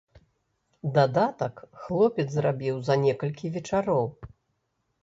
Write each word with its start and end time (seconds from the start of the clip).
Дадатак 0.95 1.61
хлопец 1.83 2.27
зрабіў 2.39 2.75
за 2.89 2.95
некалькі 3.07 3.55
вечароў. 3.61 4.05